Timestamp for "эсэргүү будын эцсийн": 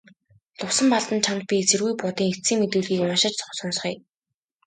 1.63-2.59